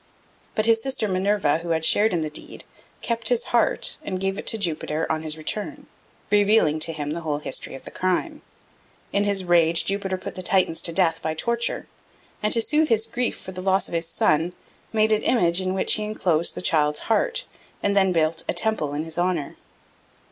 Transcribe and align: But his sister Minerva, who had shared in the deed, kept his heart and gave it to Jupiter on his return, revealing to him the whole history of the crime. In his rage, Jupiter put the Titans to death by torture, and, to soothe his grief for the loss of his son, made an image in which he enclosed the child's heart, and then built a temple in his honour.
But 0.55 0.65
his 0.65 0.81
sister 0.81 1.07
Minerva, 1.07 1.59
who 1.59 1.69
had 1.69 1.85
shared 1.85 2.11
in 2.11 2.23
the 2.23 2.29
deed, 2.31 2.63
kept 3.03 3.29
his 3.29 3.43
heart 3.53 3.97
and 4.01 4.19
gave 4.19 4.39
it 4.39 4.47
to 4.47 4.57
Jupiter 4.57 5.05
on 5.11 5.21
his 5.21 5.37
return, 5.37 5.85
revealing 6.31 6.79
to 6.79 6.91
him 6.91 7.11
the 7.11 7.21
whole 7.21 7.37
history 7.37 7.75
of 7.75 7.85
the 7.85 7.91
crime. 7.91 8.41
In 9.13 9.25
his 9.25 9.43
rage, 9.45 9.85
Jupiter 9.85 10.17
put 10.17 10.33
the 10.33 10.41
Titans 10.41 10.81
to 10.81 10.91
death 10.91 11.21
by 11.21 11.35
torture, 11.35 11.85
and, 12.41 12.51
to 12.51 12.63
soothe 12.63 12.89
his 12.89 13.05
grief 13.05 13.37
for 13.39 13.51
the 13.51 13.61
loss 13.61 13.87
of 13.87 13.93
his 13.93 14.07
son, 14.07 14.53
made 14.91 15.11
an 15.11 15.21
image 15.21 15.61
in 15.61 15.75
which 15.75 15.93
he 15.93 16.03
enclosed 16.03 16.55
the 16.55 16.63
child's 16.63 17.01
heart, 17.01 17.45
and 17.83 17.95
then 17.95 18.11
built 18.11 18.43
a 18.49 18.53
temple 18.53 18.95
in 18.95 19.03
his 19.03 19.19
honour. 19.19 19.55